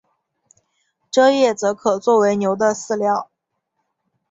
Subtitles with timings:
[1.11, 3.29] 蔗叶则可做为牛的饲料。